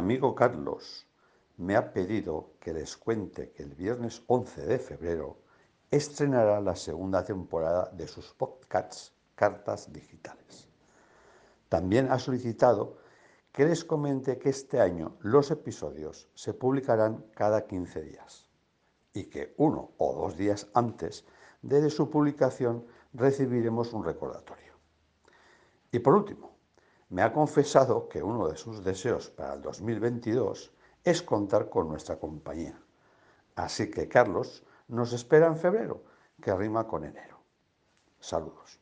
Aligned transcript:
amigo 0.00 0.34
Carlos 0.34 1.06
me 1.58 1.76
ha 1.76 1.92
pedido 1.92 2.52
que 2.58 2.72
les 2.72 2.96
cuente 2.96 3.50
que 3.50 3.62
el 3.62 3.74
viernes 3.74 4.22
11 4.28 4.64
de 4.64 4.78
febrero 4.78 5.36
estrenará 5.90 6.58
la 6.62 6.74
segunda 6.74 7.22
temporada 7.22 7.90
de 7.92 8.08
sus 8.08 8.32
podcasts 8.32 9.12
Cartas 9.34 9.92
Digitales. 9.92 10.70
También 11.68 12.10
ha 12.10 12.18
solicitado 12.18 12.96
que 13.52 13.66
les 13.66 13.84
comente 13.84 14.38
que 14.38 14.48
este 14.48 14.80
año 14.80 15.18
los 15.20 15.50
episodios 15.50 16.30
se 16.34 16.54
publicarán 16.54 17.26
cada 17.34 17.66
15 17.66 18.02
días 18.02 18.48
y 19.12 19.24
que 19.24 19.52
uno 19.58 19.90
o 19.98 20.14
dos 20.14 20.38
días 20.38 20.68
antes 20.72 21.26
de 21.60 21.90
su 21.90 22.08
publicación 22.08 22.86
recibiremos 23.12 23.92
un 23.92 24.04
recordatorio. 24.04 24.72
Y 25.92 25.98
por 25.98 26.14
último, 26.14 26.49
me 27.10 27.22
ha 27.22 27.32
confesado 27.32 28.08
que 28.08 28.22
uno 28.22 28.48
de 28.48 28.56
sus 28.56 28.82
deseos 28.84 29.30
para 29.30 29.54
el 29.54 29.62
2022 29.62 30.72
es 31.04 31.22
contar 31.22 31.68
con 31.68 31.88
nuestra 31.88 32.18
compañía. 32.18 32.80
Así 33.56 33.90
que 33.90 34.08
Carlos 34.08 34.64
nos 34.88 35.12
espera 35.12 35.46
en 35.46 35.56
febrero, 35.56 36.02
que 36.40 36.54
rima 36.54 36.86
con 36.86 37.04
enero. 37.04 37.38
Saludos. 38.20 38.80